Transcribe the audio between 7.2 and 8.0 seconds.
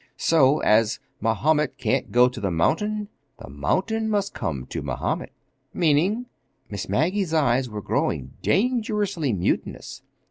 eyes were